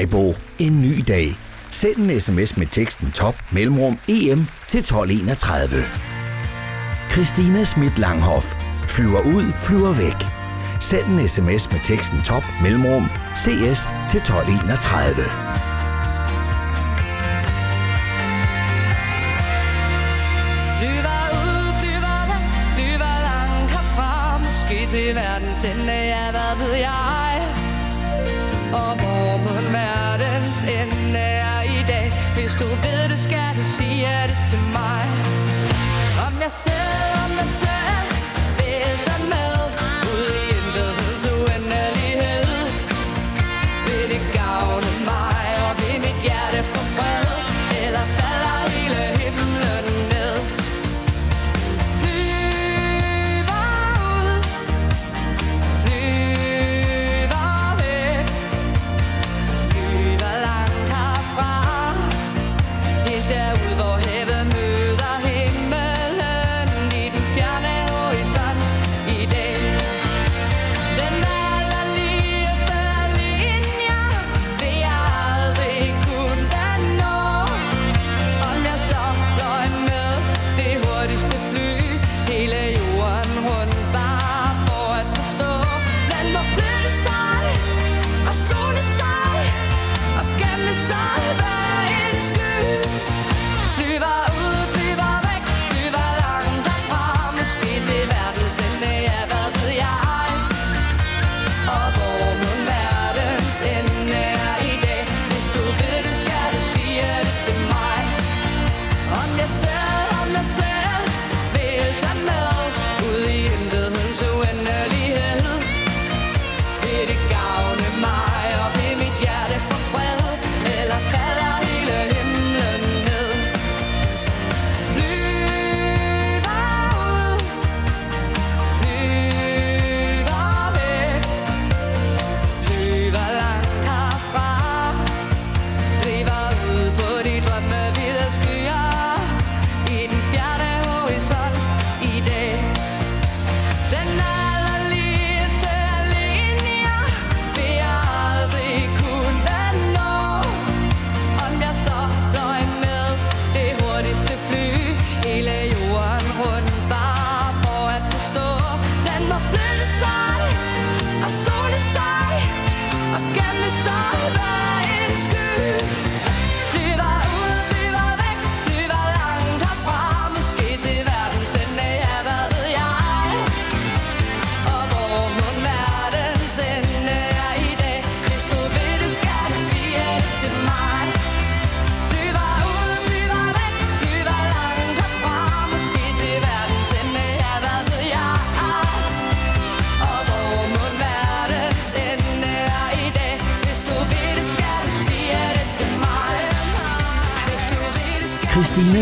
Vejbo. 0.00 0.34
En 0.58 0.82
ny 0.82 1.04
dag. 1.08 1.28
Send 1.70 1.96
en 1.96 2.20
sms 2.20 2.56
med 2.56 2.66
teksten 2.66 3.10
top 3.10 3.34
mellemrum 3.52 3.98
EM 4.08 4.46
til 4.68 4.80
1231. 4.80 5.68
Christina 7.12 7.64
Schmidt 7.64 7.98
Langhoff. 7.98 8.46
Flyver 8.88 9.20
ud, 9.20 9.44
flyver 9.52 9.92
væk. 9.92 10.20
Send 10.80 11.20
en 11.20 11.28
sms 11.28 11.72
med 11.72 11.80
teksten 11.84 12.18
top 12.24 12.44
mellemrum 12.62 13.04
CS 13.36 13.88
til 14.10 14.20
1231. 14.20 15.24
Det 24.92 25.10
er 25.10 25.14
verdens 25.14 25.64
ende, 25.64 25.92
ja, 25.92 26.30
hvad 26.30 26.66
ved 26.66 26.74
jeg? 26.74 27.59
Og 28.72 28.92
hvor 29.00 29.36
mon 29.44 29.72
verdens 29.72 30.60
ende 30.62 31.18
er 31.18 31.62
i 31.62 31.84
dag. 31.88 32.12
Hvis 32.34 32.52
du 32.60 32.64
ved 32.64 33.08
det, 33.08 33.20
skal 33.20 33.50
du 33.58 33.64
sige 33.64 34.06
det 34.28 34.36
til 34.50 34.62
mig. 34.78 35.06
Om 36.26 36.34
jeg 36.40 36.52
selv, 36.52 37.12
om 37.24 37.30
jeg 37.40 37.48
selv 37.62 38.09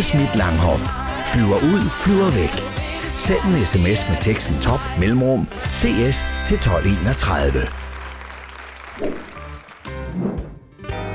Schmidt 0.08 0.34
Langhoff 0.34 0.82
flyver 1.26 1.56
ud, 1.56 1.90
flyver 1.90 2.30
væk. 2.40 2.54
Send 3.26 3.42
en 3.44 3.64
sms 3.64 4.08
med 4.08 4.16
teksten 4.20 4.60
top 4.60 4.80
mellemrum 4.98 5.46
CS 5.46 6.26
til 6.46 6.56
1231. 6.56 7.60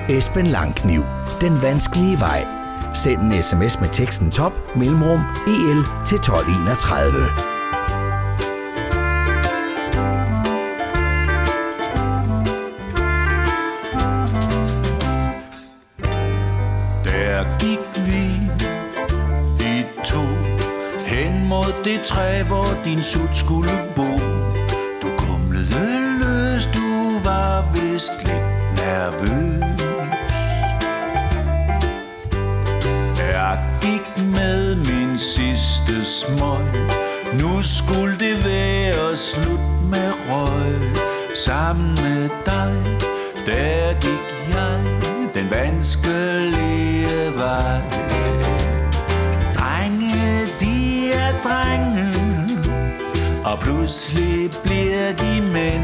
Esben 0.09 0.47
Langkniv. 0.47 1.03
Den 1.41 1.61
vanskelige 1.61 2.19
vej. 2.19 2.45
Send 2.93 3.21
en 3.21 3.43
sms 3.43 3.79
med 3.79 3.89
teksten 3.91 4.31
top 4.31 4.53
mellemrum 4.75 5.19
EL 5.47 5.83
til 6.05 6.15
1231. 6.15 7.52
det 22.43 22.51
hvor 22.51 22.77
din 22.85 23.03
sut 23.03 23.35
skulle 23.35 23.71
bo. 23.95 24.09
Du 25.01 25.07
kumlede 25.17 26.19
løs, 26.19 26.65
du 26.73 27.19
var 27.23 27.65
vist 27.73 28.11
lidt 28.25 28.77
nervøs. 28.77 29.63
Jeg 33.19 33.59
gik 33.81 34.25
med 34.25 34.75
min 34.75 35.19
sidste 35.19 36.05
smøg. 36.05 36.65
Nu 37.39 37.61
skulle 37.61 38.15
det 38.15 38.45
være 38.45 39.15
slut 39.15 39.65
med 39.91 40.11
røg. 40.29 40.81
Sammen 41.45 41.95
med 41.95 42.29
dig, 42.45 42.73
der 43.45 43.93
gik 43.93 44.53
jeg 44.53 44.79
den 45.33 45.51
vanskelige 45.51 47.33
vej. 47.35 48.42
Og 53.45 53.59
pludselig 53.59 54.51
bliver 54.63 55.11
de 55.11 55.41
mænd. 55.41 55.83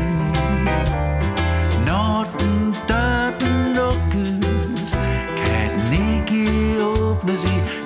Når 1.88 2.28
den 2.40 2.76
dør, 2.88 3.32
den 3.40 3.76
lukkes, 3.80 4.98
kan 5.38 5.70
den 5.72 5.94
ikke 6.16 6.84
åbnes 6.84 7.46
i 7.46 7.79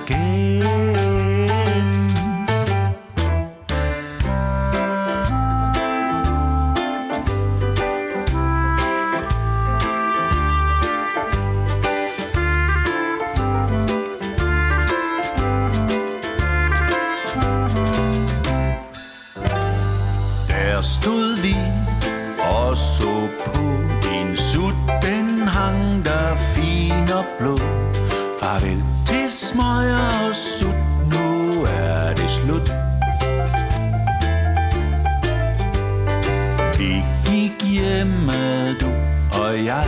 jeg. 39.66 39.88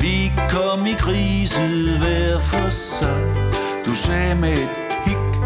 Vi 0.00 0.32
kom 0.50 0.86
i 0.86 0.92
krise 0.92 1.60
hver 1.98 2.38
for 2.38 2.68
sig. 2.70 3.20
Du 3.86 3.94
sagde 3.94 4.34
med 4.34 4.52
et 4.52 4.68
hik 5.04 5.40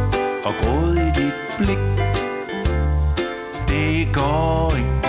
og 0.44 0.54
gråd 0.60 0.96
i 0.96 1.20
dit 1.20 1.34
blik 1.58 2.04
det 3.74 4.14
går 4.14 4.72
ikke. 4.76 5.03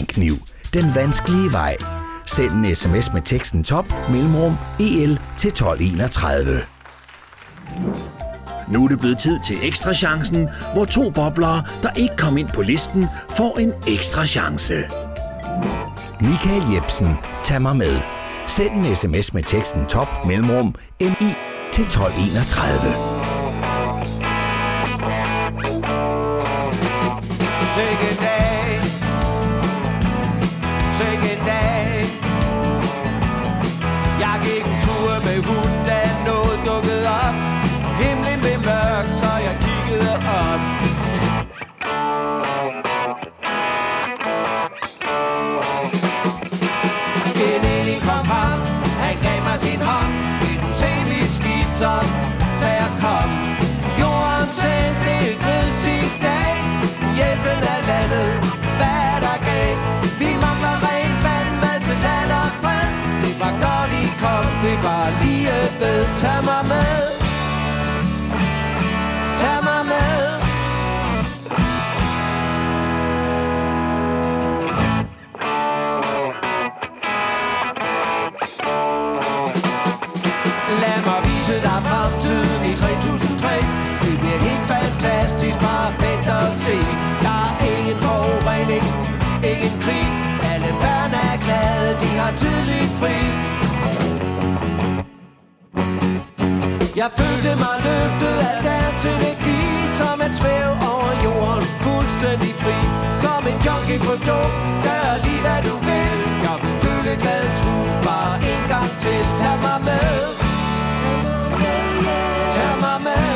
Langkniv. 0.00 0.34
Den 0.74 0.94
vanskelige 0.94 1.52
vej. 1.52 1.76
Send 2.26 2.52
en 2.52 2.74
sms 2.74 3.12
med 3.12 3.22
teksten 3.22 3.64
top 3.64 3.84
mellemrum 4.10 4.56
EL 4.78 5.20
til 5.38 5.48
1231. 5.48 6.60
Nu 8.68 8.84
er 8.84 8.88
det 8.88 9.00
blevet 9.00 9.18
tid 9.18 9.40
til 9.44 9.56
ekstra 9.62 9.94
chancen, 9.94 10.48
hvor 10.74 10.84
to 10.84 11.10
boblere, 11.10 11.62
der 11.82 11.90
ikke 11.96 12.16
kom 12.16 12.36
ind 12.36 12.48
på 12.48 12.62
listen, 12.62 13.06
får 13.36 13.58
en 13.58 13.72
ekstra 13.88 14.26
chance. 14.26 14.74
Michael 16.20 16.74
Jebsen, 16.74 17.14
tag 17.44 17.62
mig 17.62 17.76
med. 17.76 18.00
Send 18.46 18.86
en 18.86 18.96
sms 18.96 19.34
med 19.34 19.42
teksten 19.42 19.86
top 19.86 20.08
mellemrum 20.26 20.74
MI 21.00 21.34
til 21.72 21.84
1231. 21.84 23.09
Tag 66.20 66.44
mig 66.44 66.64
med 66.68 67.09
Jeg 97.02 97.10
følte 97.20 97.52
mig 97.64 97.76
løftet 97.86 98.36
af 98.50 98.58
deres 98.68 99.02
energi 99.14 99.60
Som 100.00 100.16
et 100.26 100.34
svæv 100.40 100.68
over 100.92 101.12
jorden. 101.24 101.66
Fuldstændig 101.84 102.52
fri. 102.62 102.78
Som 103.22 103.42
en 103.50 103.58
junkie 103.66 103.98
på 104.06 104.14
duk, 104.28 104.52
gør 104.86 105.08
lige 105.24 105.40
hvad 105.46 105.60
du 105.68 105.74
vil. 105.88 106.18
Jeg 106.46 106.56
vil 106.62 106.74
føle 106.82 107.12
glad 107.22 107.44
trus 107.60 107.90
bare 108.06 108.34
en 108.52 108.62
gang 108.72 108.90
til. 109.02 109.22
Tag 109.40 109.56
mig 109.66 109.78
med. 109.88 110.12
Tag 112.54 112.72
mig 112.84 112.98
med. 113.06 113.26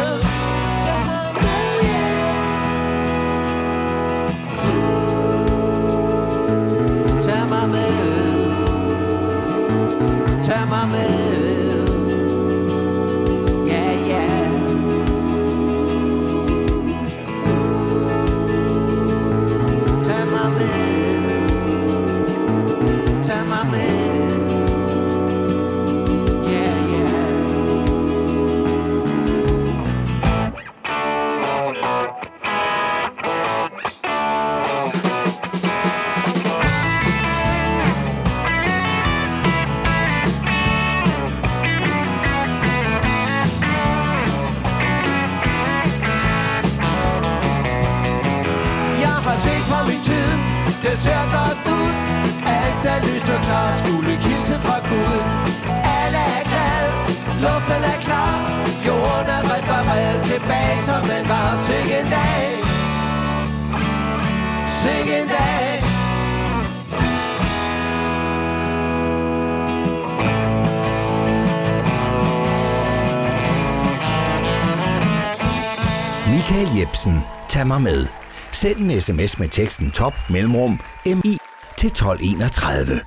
Tag 7.26 7.42
mig 7.52 7.68
med. 7.74 7.94
Tag 10.46 10.68
mig 10.68 10.88
med. 10.94 11.43
Have 77.64 77.80
mig 77.80 77.92
med. 77.92 78.06
Send 78.52 78.76
en 78.76 79.00
sms 79.00 79.38
med 79.38 79.48
teksten 79.48 79.90
top 79.90 80.12
mellemrum 80.30 80.80
MI 81.06 81.38
til 81.76 81.86
1231. 81.86 83.00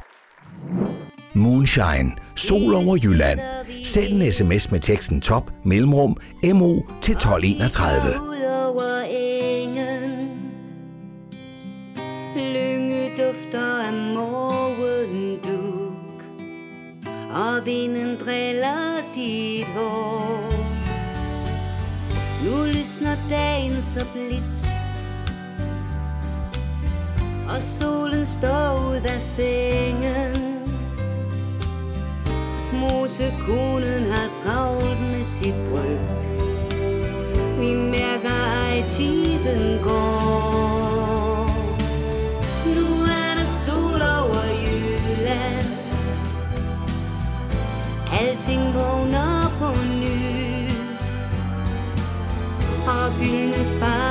Moonshine, 1.33 2.11
sol 2.35 2.73
over 2.73 2.97
Jylland. 3.03 3.39
Send 3.85 4.21
en 4.21 4.31
sms 4.31 4.71
med 4.71 4.79
teksten 4.79 5.21
top 5.21 5.51
mellemrum 5.65 6.17
MO 6.43 6.81
til 7.01 7.11
1231. 7.11 8.26
så 23.99 24.05
blidt. 24.13 24.67
Og 27.49 27.61
solen 27.61 28.25
står 28.25 28.89
ud 28.89 29.01
af 29.15 29.21
sengen. 29.21 30.33
Mosekonen 32.73 34.11
har 34.11 34.29
travlt 34.43 35.01
med 35.01 35.23
sit 35.23 35.55
bryg 35.71 36.27
vi 37.59 37.73
mærker 37.73 38.37
ej 38.63 38.87
tiden 38.87 39.79
går. 39.83 41.47
Nu 42.75 42.87
er 43.03 43.31
der 43.37 43.47
sol 43.65 44.01
over 44.01 44.43
Jylland. 44.63 45.67
Alting 48.21 48.73
vågner 48.73 49.51
på 49.59 49.96
og 52.97 53.11
gyldne 53.19 54.06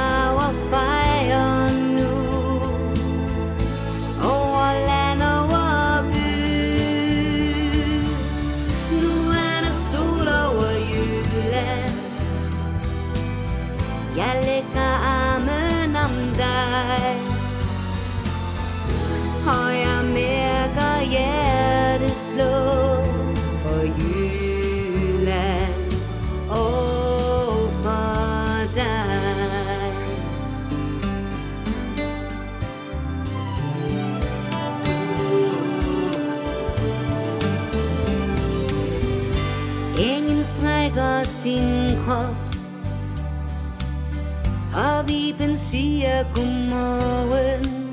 og 45.52 45.58
siger 45.58 46.24
godmorgen. 46.34 47.86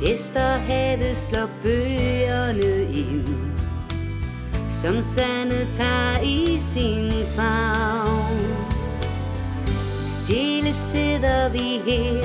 Vesterhavet 0.00 1.16
slår 1.16 1.48
bølgerne 1.62 2.92
ind 2.92 3.28
Som 4.70 5.02
sande 5.02 5.66
tager 5.72 6.20
i 6.22 6.60
sin 6.60 7.12
favn. 7.36 8.40
Stille 10.06 10.74
sidder 10.74 11.48
vi 11.48 11.80
her 11.90 12.22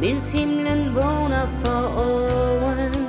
Mens 0.00 0.30
himlen 0.30 0.94
vågner 0.94 1.46
for 1.64 1.82
oven 1.96 3.06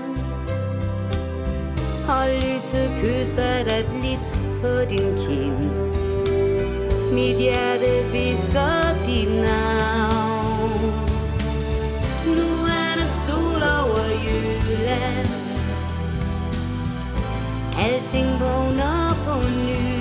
Og 2.09 2.28
lyset 2.36 2.89
kysser 3.03 3.63
dig 3.63 3.86
blidt 3.91 4.41
på 4.61 4.89
din 4.89 5.28
kind 5.28 5.87
mit 7.12 7.38
hjerte 7.38 7.91
visker 8.12 8.95
dit 9.05 9.30
navn 9.30 10.72
Nu 12.26 12.47
er 12.68 12.93
der 12.99 13.12
sol 13.26 13.64
over 13.64 14.08
Jylland 14.26 15.30
Alting 17.78 18.39
vågner 18.39 19.14
på 19.26 19.39
ny 19.49 19.97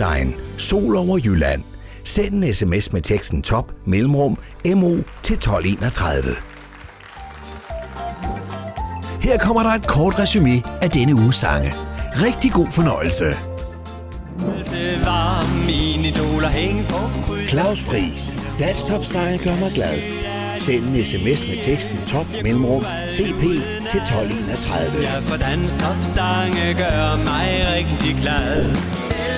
Sunshine, 0.00 0.34
Sol 0.58 0.96
over 0.96 1.18
Jylland. 1.18 1.62
Send 2.04 2.44
en 2.44 2.54
sms 2.54 2.92
med 2.92 3.02
teksten 3.02 3.42
top 3.42 3.72
mellemrum 3.86 4.38
MO 4.66 4.96
til 5.22 5.34
1231. 5.34 6.22
Her 9.22 9.38
kommer 9.38 9.62
der 9.62 9.70
et 9.70 9.86
kort 9.86 10.18
resume 10.18 10.62
af 10.82 10.90
denne 10.90 11.14
uges 11.14 11.36
sange. 11.36 11.72
Rigtig 12.12 12.52
god 12.52 12.66
fornøjelse. 12.70 13.24
Claus 17.48 17.82
Friis. 17.82 18.38
Dansk 18.58 18.86
topsanger 18.86 19.38
gør 19.44 19.56
mig 19.60 19.72
glad. 19.74 19.98
Send 20.56 20.84
en 20.84 21.04
sms 21.04 21.48
med 21.48 21.62
teksten 21.62 21.98
top 22.06 22.26
mellemrum 22.42 22.84
CP 23.08 23.42
til 23.90 24.00
1231. 24.00 25.02
Ja, 25.02 25.18
for 25.18 25.36
Danstop 25.36 25.96
sange 26.02 26.74
gør 26.74 27.16
mig 27.16 27.48
rigtig 27.74 28.16
glad. 28.22 29.29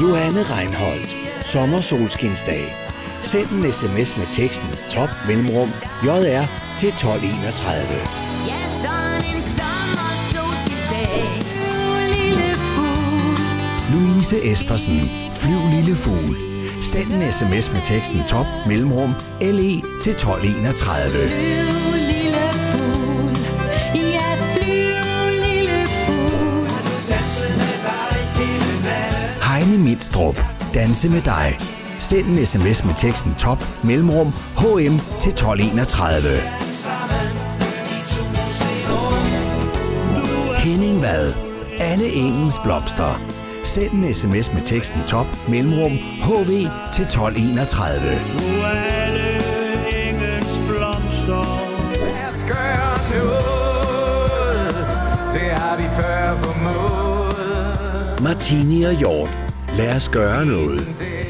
Johanne 0.00 0.42
Reinholdt. 0.50 1.16
Sommersolskinsdag. 1.42 2.64
Send 3.12 3.50
en 3.50 3.72
sms 3.72 4.16
med 4.16 4.26
teksten 4.32 4.68
top 4.90 5.10
mellemrum 5.28 5.68
JR 6.04 6.44
til 6.78 6.88
1231. 6.88 7.76
Ja, 8.48 8.60
sådan 8.82 9.36
en 9.36 9.42
sommersolskinsdag 9.42 11.24
Louise 13.92 14.52
Espersen. 14.52 15.00
Flyv 15.32 15.60
lille 15.74 15.96
fugl. 15.96 16.36
Send 16.82 17.12
en 17.12 17.32
sms 17.32 17.72
med 17.72 17.80
teksten 17.84 18.22
top 18.28 18.46
mellemrum 18.66 19.14
LE 19.40 19.82
til 20.02 20.12
1231. 20.12 21.89
Anne 29.70 29.84
Mindstrup. 29.84 30.40
Danse 30.74 31.10
med 31.10 31.22
dig. 31.22 31.58
Send 31.98 32.26
en 32.26 32.46
sms 32.46 32.84
med 32.84 32.94
teksten 32.94 33.34
top 33.38 33.64
mellemrum 33.84 34.26
HM 34.56 34.98
til 35.20 35.32
1231. 35.32 36.38
Henning 40.56 41.02
Vad. 41.02 41.34
Anne 41.78 42.04
Engens 42.04 42.58
Blomster. 42.62 43.20
Send 43.64 43.92
en 43.92 44.14
sms 44.14 44.52
med 44.52 44.62
teksten 44.62 45.00
top 45.06 45.26
mellemrum 45.48 45.92
HV 46.22 46.50
til 46.92 47.04
1231. 47.04 48.20
Er 55.34 55.82
Martini 58.22 58.82
og 58.82 58.92
Hjort. 58.92 59.49
Lad 59.80 59.96
os 59.96 60.08
gøre 60.08 60.46
noget. 60.46 60.80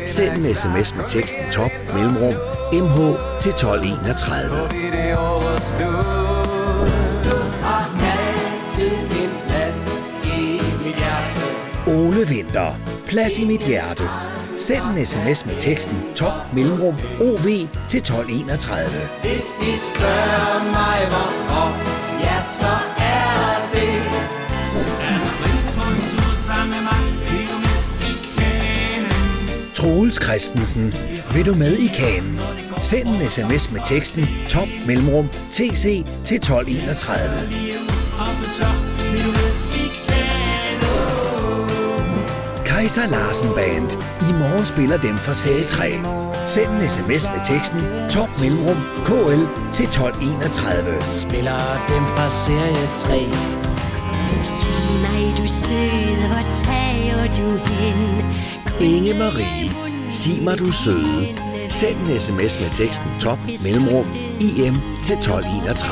Send 0.07 0.47
en 0.47 0.55
sms 0.55 0.97
med 0.97 1.05
teksten 1.09 1.45
top 1.53 1.71
mellemrum 1.95 2.35
MH 2.73 2.99
til 3.41 3.51
1231. 3.51 4.69
Vi 4.71 4.77
det 4.97 5.19
overstået. 5.19 6.91
Du 7.25 7.37
har 7.63 7.85
altid 8.17 8.97
en 9.23 9.31
plads 9.47 9.79
i 10.25 10.61
mit 10.85 10.97
hjerte. 10.97 11.41
Ole 11.87 12.29
Vinter. 12.29 12.75
Plads 13.07 13.39
i 13.39 13.45
mit 13.47 13.61
hjerte. 13.67 14.05
Send 14.57 14.83
en 14.83 15.07
sms 15.07 15.47
med 15.47 15.57
teksten 15.59 15.97
top 16.15 16.33
mellemrum 16.55 16.95
OV 17.21 17.47
til 17.89 17.99
1231. 17.99 18.91
Hvis 19.23 19.47
de 19.61 19.73
spørger 19.79 20.65
mig 20.65 20.99
hvorfor, 21.11 21.90
Troels 29.91 30.19
Christensen. 30.25 30.95
Vil 31.35 31.47
du 31.47 31.55
med 31.55 31.77
i 31.77 31.87
kanen? 31.87 32.41
Send 32.81 33.09
en 33.09 33.31
sms 33.31 33.73
med 33.73 33.81
teksten 33.87 34.27
top 34.49 34.69
mellemrum 34.87 35.29
TC 35.51 36.05
til 36.25 36.37
1231. 36.37 37.51
Kaiser 42.65 43.09
Larsen 43.11 43.51
Band. 43.55 43.91
I 44.29 44.33
morgen 44.33 44.67
spiller 44.67 44.97
dem 44.97 45.17
fra 45.17 45.35
sag 45.35 45.67
3. 45.67 45.91
Send 46.47 46.71
en 46.71 46.89
sms 46.89 47.25
med 47.35 47.41
teksten 47.45 47.81
top 48.11 48.31
mellemrum 48.41 48.81
KL 49.07 49.43
til 49.73 49.85
1231. 49.85 51.03
Spiller 51.25 51.61
dem 51.93 52.05
fra 52.15 52.27
serie 52.45 52.87
3. 52.95 53.19
Sig 54.45 54.81
mig, 55.05 55.23
du 55.39 55.47
søde, 55.49 56.27
hvor 56.31 56.45
tager 56.65 57.25
du 57.37 57.49
hen? 57.75 58.01
Inge 58.81 59.15
Marie. 59.15 59.71
Sig 60.11 60.43
mig 60.43 60.59
du 60.59 60.73
søde. 60.73 61.29
Send 61.69 61.97
en 61.97 62.21
sms 62.21 62.61
med 62.61 62.71
teksten 62.73 63.11
top 63.21 63.39
mellemrum 63.65 64.07
IM 64.41 64.75
til 65.03 65.15
1231. 65.15 65.91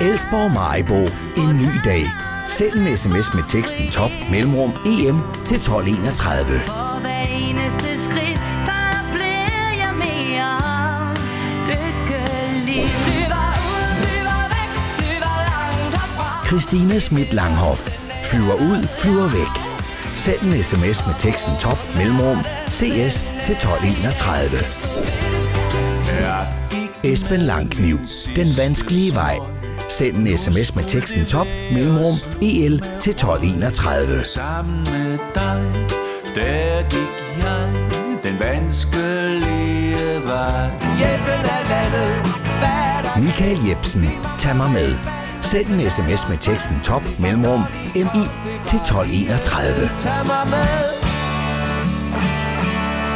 Elsborg 0.00 0.52
Majbo. 0.52 1.00
En 1.36 1.56
ny 1.56 1.80
dag. 1.84 2.04
Send 2.48 2.72
en 2.72 2.96
sms 2.96 3.34
med 3.34 3.42
teksten 3.48 3.90
top 3.90 4.10
mellemrum 4.30 4.70
EM 4.86 5.20
til 5.44 5.56
1231. 5.56 6.89
Christina 16.50 16.98
Schmidt 16.98 17.32
Langhoff. 17.32 17.88
Flyver 18.24 18.54
ud, 18.54 18.88
flyver 19.00 19.28
væk. 19.28 19.54
Send 20.16 20.40
en 20.42 20.62
sms 20.62 21.06
med 21.06 21.14
teksten 21.18 21.52
top 21.60 21.78
mellemrum 21.96 22.38
CS 22.68 23.24
til 23.44 23.54
1231. 23.54 24.58
Esben 27.04 27.40
Langkniv. 27.40 27.98
Den 28.36 28.46
vanskelige 28.58 29.14
vej. 29.14 29.38
Send 29.88 30.16
en 30.16 30.38
sms 30.38 30.74
med 30.74 30.84
teksten 30.84 31.26
top 31.26 31.46
mellemrum 31.72 32.14
EL 32.42 32.84
til 33.00 33.10
1231. 33.10 34.24
Sammen 34.24 34.78
med 34.84 35.18
dig, 35.34 35.88
der 36.34 36.82
gik 36.82 37.42
jeg 37.42 37.68
den 38.22 38.40
vanskelige 38.40 40.22
vej. 40.24 40.70
Hjælpen 40.98 41.44
er 41.54 41.62
landet, 41.70 43.24
Michael 43.24 43.68
Jebsen. 43.68 44.08
Tag 44.38 44.56
mig 44.56 44.70
med. 44.70 45.19
Send 45.42 45.66
en 45.66 45.90
sms 45.90 46.28
med 46.28 46.38
teksten 46.38 46.80
top 46.84 47.02
mellemrum 47.18 47.60
MI 47.94 48.24
til 48.66 48.78
1231. 48.78 49.90
Tag 49.98 50.26
mig 50.26 50.46
med 50.46 50.66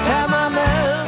Tag 0.05 0.31
mig 0.31 0.53
med 0.53 1.07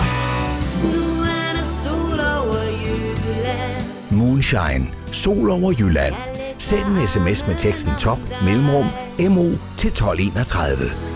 Nu 0.82 1.22
er 1.22 1.52
der 1.56 1.66
sol 1.84 2.20
over 2.20 2.62
Jylland 2.84 4.10
Moonshine. 4.10 4.86
Sol 5.12 5.50
over 5.50 5.72
Jylland. 5.78 6.14
Send 6.58 6.86
en 6.86 7.08
sms 7.08 7.46
med 7.46 7.56
teksten 7.56 7.92
top 7.98 8.18
mellemrum 8.44 8.86
MO 9.18 9.50
til 9.76 9.88
1231. 9.88 10.76
Og 11.12 11.15